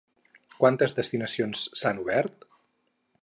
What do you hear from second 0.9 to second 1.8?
destinacions